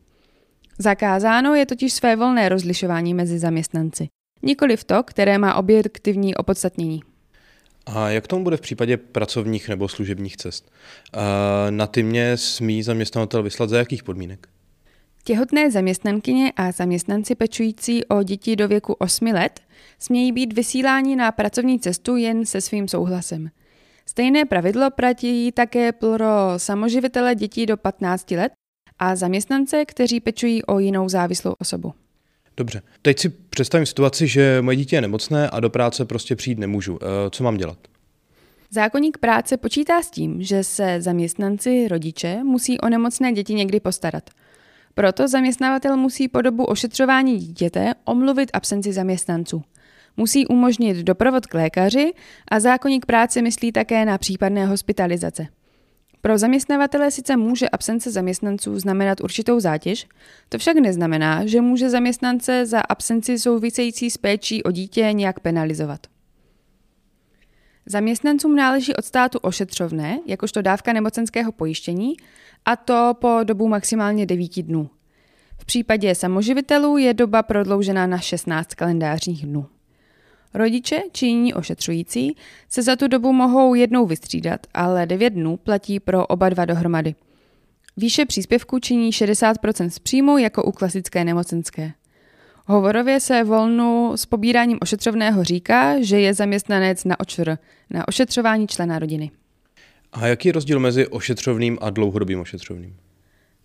Zakázáno 0.79 1.55
je 1.55 1.65
totiž 1.65 1.93
své 1.93 2.15
volné 2.15 2.49
rozlišování 2.49 3.13
mezi 3.13 3.39
zaměstnanci, 3.39 4.07
nikoli 4.43 4.77
v 4.77 4.83
to, 4.83 5.03
které 5.03 5.37
má 5.37 5.55
objektivní 5.55 6.35
opodstatnění. 6.35 7.03
A 7.85 8.09
jak 8.09 8.27
tomu 8.27 8.43
bude 8.43 8.57
v 8.57 8.61
případě 8.61 8.97
pracovních 8.97 9.69
nebo 9.69 9.87
služebních 9.87 10.37
cest? 10.37 10.71
Na 11.69 11.87
ty 11.87 12.03
mě 12.03 12.37
smí 12.37 12.83
zaměstnavatel 12.83 13.43
vyslat 13.43 13.69
za 13.69 13.77
jakých 13.77 14.03
podmínek? 14.03 14.47
Těhotné 15.27 15.71
zaměstnankyně 15.71 16.51
a 16.55 16.71
zaměstnanci 16.71 17.35
pečující 17.35 18.05
o 18.05 18.23
děti 18.23 18.55
do 18.55 18.67
věku 18.67 18.93
8 18.93 19.25
let 19.25 19.59
smějí 19.99 20.31
být 20.31 20.53
vysíláni 20.53 21.15
na 21.15 21.31
pracovní 21.31 21.79
cestu 21.79 22.15
jen 22.15 22.45
se 22.45 22.61
svým 22.61 22.87
souhlasem. 22.87 23.49
Stejné 24.05 24.45
pravidlo 24.45 24.91
platí 24.91 25.51
také 25.51 25.91
pro 25.91 26.25
samoživitele 26.57 27.35
dětí 27.35 27.65
do 27.65 27.77
15 27.77 28.31
let 28.31 28.51
a 28.99 29.15
zaměstnance, 29.15 29.85
kteří 29.85 30.19
pečují 30.19 30.63
o 30.63 30.79
jinou 30.79 31.09
závislou 31.09 31.55
osobu. 31.59 31.93
Dobře. 32.57 32.81
Teď 33.01 33.19
si 33.19 33.29
představím 33.29 33.85
situaci, 33.85 34.27
že 34.27 34.61
moje 34.61 34.77
dítě 34.77 34.95
je 34.95 35.01
nemocné 35.01 35.49
a 35.49 35.59
do 35.59 35.69
práce 35.69 36.05
prostě 36.05 36.35
přijít 36.35 36.59
nemůžu. 36.59 36.99
Eh, 37.01 37.29
co 37.29 37.43
mám 37.43 37.57
dělat? 37.57 37.77
Zákonník 38.71 39.17
práce 39.17 39.57
počítá 39.57 40.01
s 40.01 40.11
tím, 40.11 40.43
že 40.43 40.63
se 40.63 41.01
zaměstnanci, 41.01 41.87
rodiče 41.87 42.43
musí 42.43 42.79
o 42.79 42.89
nemocné 42.89 43.31
děti 43.31 43.53
někdy 43.53 43.79
postarat– 43.79 44.23
proto 44.95 45.27
zaměstnavatel 45.27 45.97
musí 45.97 46.27
po 46.27 46.41
dobu 46.41 46.65
ošetřování 46.65 47.37
dítěte 47.37 47.93
omluvit 48.05 48.49
absenci 48.53 48.93
zaměstnanců. 48.93 49.63
Musí 50.17 50.47
umožnit 50.47 50.97
doprovod 50.97 51.45
k 51.45 51.53
lékaři 51.53 52.13
a 52.51 52.59
zákonník 52.59 53.05
práce 53.05 53.41
myslí 53.41 53.71
také 53.71 54.05
na 54.05 54.17
případné 54.17 54.65
hospitalizace. 54.65 55.47
Pro 56.21 56.37
zaměstnavatele 56.37 57.11
sice 57.11 57.37
může 57.37 57.69
absence 57.69 58.11
zaměstnanců 58.11 58.79
znamenat 58.79 59.21
určitou 59.21 59.59
zátěž, 59.59 60.07
to 60.49 60.57
však 60.57 60.77
neznamená, 60.77 61.45
že 61.45 61.61
může 61.61 61.89
zaměstnance 61.89 62.65
za 62.65 62.79
absenci 62.79 63.39
související 63.39 64.09
s 64.09 64.17
péčí 64.17 64.63
o 64.63 64.71
dítě 64.71 65.09
nějak 65.13 65.39
penalizovat. 65.39 66.14
Zaměstnancům 67.85 68.55
náleží 68.55 68.95
od 68.95 69.05
státu 69.05 69.39
ošetřovné, 69.39 70.19
jakožto 70.25 70.61
dávka 70.61 70.93
nemocenského 70.93 71.51
pojištění, 71.51 72.13
a 72.65 72.75
to 72.75 73.13
po 73.19 73.39
dobu 73.43 73.67
maximálně 73.67 74.25
9 74.25 74.63
dnů. 74.63 74.89
V 75.57 75.65
případě 75.65 76.15
samoživitelů 76.15 76.97
je 76.97 77.13
doba 77.13 77.43
prodloužena 77.43 78.07
na 78.07 78.17
16 78.17 78.73
kalendářních 78.73 79.45
dnů. 79.45 79.65
Rodiče 80.53 81.01
či 81.11 81.25
jiní 81.25 81.53
ošetřující 81.53 82.35
se 82.69 82.81
za 82.81 82.95
tu 82.95 83.07
dobu 83.07 83.33
mohou 83.33 83.73
jednou 83.73 84.05
vystřídat, 84.05 84.67
ale 84.73 85.05
9 85.05 85.29
dnů 85.29 85.57
platí 85.57 85.99
pro 85.99 86.27
oba 86.27 86.49
dva 86.49 86.65
dohromady. 86.65 87.15
Výše 87.97 88.25
příspěvku 88.25 88.79
činí 88.79 89.11
60% 89.11 89.89
z 89.89 89.99
příjmu 89.99 90.37
jako 90.37 90.63
u 90.63 90.71
klasické 90.71 91.23
nemocenské. 91.23 91.91
Hovorově 92.67 93.19
se 93.19 93.43
volnu 93.43 94.11
s 94.15 94.25
pobíráním 94.25 94.77
ošetřovného 94.81 95.43
říká, 95.43 96.01
že 96.01 96.19
je 96.19 96.33
zaměstnanec 96.33 97.03
na 97.03 97.19
očr, 97.19 97.57
na 97.89 98.07
ošetřování 98.07 98.67
člena 98.67 98.99
rodiny. 98.99 99.31
A 100.11 100.27
jaký 100.27 100.47
je 100.47 100.51
rozdíl 100.51 100.79
mezi 100.79 101.07
ošetřovným 101.07 101.77
a 101.81 101.89
dlouhodobým 101.89 102.39
ošetřovným? 102.39 102.95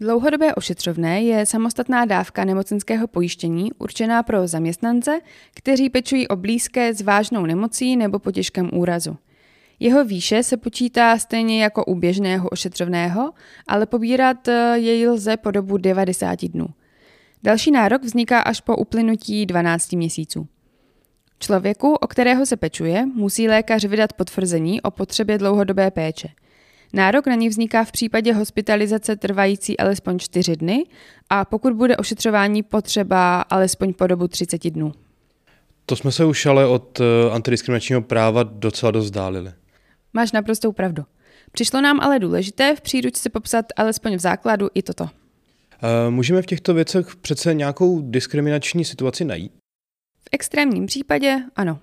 Dlouhodobé 0.00 0.54
ošetřovné 0.54 1.22
je 1.22 1.46
samostatná 1.46 2.04
dávka 2.04 2.44
nemocenského 2.44 3.06
pojištění 3.06 3.72
určená 3.78 4.22
pro 4.22 4.46
zaměstnance, 4.46 5.20
kteří 5.54 5.90
pečují 5.90 6.28
o 6.28 6.36
blízké 6.36 6.94
s 6.94 7.00
vážnou 7.02 7.46
nemocí 7.46 7.96
nebo 7.96 8.18
po 8.18 8.32
těžkém 8.32 8.70
úrazu. 8.72 9.16
Jeho 9.80 10.04
výše 10.04 10.42
se 10.42 10.56
počítá 10.56 11.18
stejně 11.18 11.62
jako 11.62 11.84
u 11.84 11.94
běžného 11.94 12.48
ošetřovného, 12.48 13.32
ale 13.68 13.86
pobírat 13.86 14.48
jej 14.74 15.08
lze 15.08 15.36
po 15.36 15.50
dobu 15.50 15.76
90 15.76 16.44
dnů. 16.44 16.66
Další 17.42 17.70
nárok 17.70 18.02
vzniká 18.02 18.40
až 18.40 18.60
po 18.60 18.76
uplynutí 18.76 19.46
12 19.46 19.92
měsíců. 19.92 20.48
Člověku, 21.38 21.94
o 21.94 22.06
kterého 22.06 22.46
se 22.46 22.56
pečuje, 22.56 23.06
musí 23.06 23.48
lékař 23.48 23.84
vydat 23.84 24.12
potvrzení 24.12 24.82
o 24.82 24.90
potřebě 24.90 25.38
dlouhodobé 25.38 25.90
péče. 25.90 26.28
Nárok 26.92 27.26
na 27.26 27.34
ní 27.34 27.48
vzniká 27.48 27.84
v 27.84 27.92
případě 27.92 28.32
hospitalizace 28.32 29.16
trvající 29.16 29.78
alespoň 29.78 30.18
4 30.18 30.56
dny 30.56 30.84
a 31.30 31.44
pokud 31.44 31.72
bude 31.72 31.96
ošetřování 31.96 32.62
potřeba 32.62 33.40
alespoň 33.40 33.94
po 33.94 34.06
dobu 34.06 34.28
30 34.28 34.70
dnů. 34.70 34.92
To 35.86 35.96
jsme 35.96 36.12
se 36.12 36.24
už 36.24 36.46
ale 36.46 36.66
od 36.66 37.00
eh, 37.00 37.30
antidiskriminačního 37.30 38.02
práva 38.02 38.42
docela 38.42 38.92
dost 38.92 39.10
dálili. 39.10 39.52
Máš 40.12 40.32
naprostou 40.32 40.72
pravdu. 40.72 41.02
Přišlo 41.52 41.80
nám 41.80 42.00
ale 42.00 42.18
důležité 42.18 42.76
v 42.76 42.80
příručce 42.80 43.30
popsat 43.30 43.66
alespoň 43.76 44.16
v 44.16 44.20
základu 44.20 44.68
i 44.74 44.82
toto. 44.82 45.19
Eh, 45.82 46.10
můžeme 46.10 46.42
v 46.42 46.46
těchto 46.46 46.74
věcech 46.74 47.16
přece 47.16 47.54
nějakou 47.54 48.00
diskriminační 48.02 48.84
situaci 48.84 49.24
najít? 49.24 49.52
V 50.20 50.28
extrémním 50.32 50.86
případě 50.86 51.38
ano. 51.56 51.78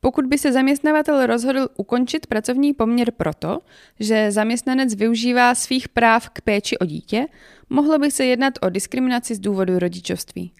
Pokud 0.00 0.26
by 0.26 0.38
se 0.38 0.52
zaměstnavatel 0.52 1.26
rozhodl 1.26 1.68
ukončit 1.76 2.26
pracovní 2.26 2.74
poměr 2.74 3.10
proto, 3.16 3.58
že 4.00 4.32
zaměstnanec 4.32 4.94
využívá 4.94 5.54
svých 5.54 5.88
práv 5.88 6.28
k 6.28 6.40
péči 6.40 6.78
o 6.78 6.84
dítě, 6.84 7.26
mohlo 7.70 7.98
by 7.98 8.10
se 8.10 8.24
jednat 8.24 8.54
o 8.62 8.70
diskriminaci 8.70 9.34
z 9.34 9.38
důvodu 9.38 9.78
rodičovství. 9.78 10.52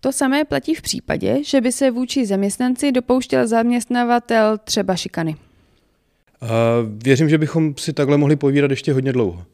To 0.00 0.12
samé 0.12 0.44
platí 0.44 0.74
v 0.74 0.82
případě, 0.82 1.44
že 1.44 1.60
by 1.60 1.72
se 1.72 1.90
vůči 1.90 2.26
zaměstnanci 2.26 2.92
dopouštěl 2.92 3.46
zaměstnavatel 3.46 4.58
třeba 4.58 4.96
šikany. 4.96 5.36
Uh, 6.42 6.48
věřím, 7.02 7.28
že 7.28 7.38
bychom 7.38 7.74
si 7.76 7.92
takhle 7.92 8.18
mohli 8.18 8.36
povídat 8.36 8.70
ještě 8.70 8.92
hodně 8.92 9.12
dlouho. 9.12 9.44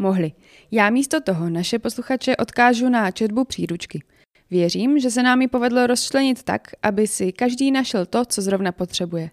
Mohli. 0.00 0.32
Já 0.70 0.90
místo 0.90 1.20
toho 1.20 1.50
naše 1.50 1.78
posluchače 1.78 2.36
odkážu 2.36 2.88
na 2.88 3.10
četbu 3.10 3.44
příručky. 3.44 4.02
Věřím, 4.50 4.98
že 4.98 5.10
se 5.10 5.22
nám 5.22 5.42
ji 5.42 5.48
povedlo 5.48 5.86
rozčlenit 5.86 6.42
tak, 6.42 6.68
aby 6.82 7.06
si 7.06 7.32
každý 7.32 7.70
našel 7.70 8.06
to, 8.06 8.24
co 8.24 8.42
zrovna 8.42 8.72
potřebuje. 8.72 9.30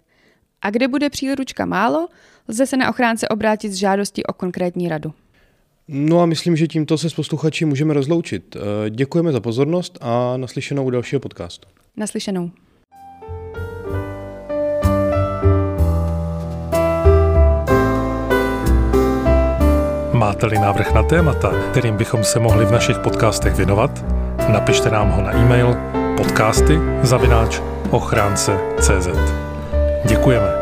A 0.62 0.70
kde 0.70 0.88
bude 0.88 1.10
příručka 1.10 1.66
málo, 1.66 2.08
lze 2.48 2.66
se 2.66 2.76
na 2.76 2.90
ochránce 2.90 3.28
obrátit 3.28 3.72
s 3.72 3.74
žádostí 3.74 4.24
o 4.24 4.32
konkrétní 4.32 4.88
radu. 4.88 5.12
No 5.88 6.20
a 6.20 6.26
myslím, 6.26 6.56
že 6.56 6.66
tímto 6.66 6.98
se 6.98 7.10
s 7.10 7.14
posluchači 7.14 7.64
můžeme 7.64 7.94
rozloučit. 7.94 8.56
Eh, 8.56 8.90
děkujeme 8.90 9.32
za 9.32 9.40
pozornost 9.40 9.98
a 10.00 10.36
naslyšenou 10.36 10.84
u 10.84 10.90
dalšího 10.90 11.20
podcastu. 11.20 11.68
Naslyšenou. 11.96 12.50
Máte-li 20.28 20.58
návrh 20.58 20.92
na 20.92 21.02
témata, 21.02 21.48
kterým 21.70 21.96
bychom 21.96 22.24
se 22.24 22.38
mohli 22.38 22.64
v 22.64 22.72
našich 22.72 22.98
podcastech 22.98 23.54
věnovat, 23.54 24.04
napište 24.48 24.90
nám 24.90 25.10
ho 25.10 25.22
na 25.22 25.32
e-mail 25.32 25.76
podcasty 26.16 26.78
zavináč 27.02 27.60
ochránce.cz. 27.90 29.08
Děkujeme. 30.04 30.57